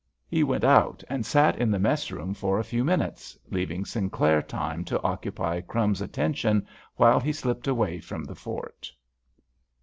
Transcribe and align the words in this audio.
He 0.27 0.43
went 0.43 0.63
out 0.63 1.03
and 1.11 1.23
sat 1.23 1.57
in 1.57 1.69
the 1.69 1.77
mess 1.77 2.09
room 2.11 2.33
for 2.33 2.57
a 2.57 2.63
few 2.63 2.83
minutes, 2.83 3.37
leaving 3.51 3.85
Sinclair 3.85 4.41
time 4.41 4.83
to 4.85 4.99
occupy 5.03 5.61
"Crumbs'" 5.61 6.01
attention 6.01 6.65
while 6.95 7.19
he 7.19 7.31
slipped 7.31 7.67
away 7.67 7.99
from 7.99 8.23
the 8.23 8.33
fort. 8.33 8.91